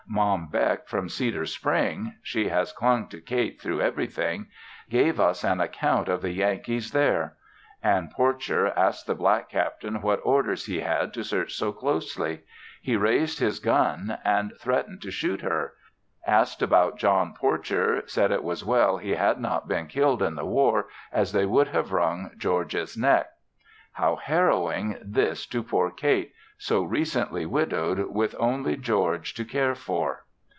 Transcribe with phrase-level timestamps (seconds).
[0.13, 4.47] Mom Beck from Cedar Spring she has clung to Kate through everything
[4.89, 7.37] gave us an account of the Yankees there.
[7.81, 12.41] Anne Porcher asked the black captain what orders he had to search so closely.
[12.81, 15.75] He raised his gun and threatened to shoot her;
[16.27, 20.43] asked about John Porcher, said it was well he had not been killed in the
[20.45, 23.27] war as they would have wrung George's neck.
[23.93, 30.23] How harrowing this to poor Kate, so recently widowed with only George to care for!